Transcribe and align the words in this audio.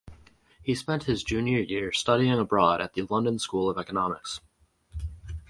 He 0.63 0.73
spent 0.73 1.03
his 1.03 1.23
junior 1.23 1.59
year 1.59 1.91
studying 1.91 2.39
abroad 2.39 2.81
at 2.81 2.95
the 2.95 3.03
London 3.03 3.37
School 3.37 3.69
of 3.69 3.77
Economics. 3.77 4.39